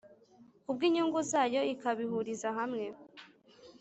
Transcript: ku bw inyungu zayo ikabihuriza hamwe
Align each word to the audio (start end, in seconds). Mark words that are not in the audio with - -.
ku 0.63 0.69
bw 0.75 0.79
inyungu 0.87 1.19
zayo 1.31 1.61
ikabihuriza 1.73 2.49
hamwe 2.57 2.85